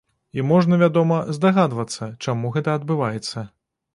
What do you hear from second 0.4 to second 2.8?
можна, вядома, здагадвацца, чаму гэта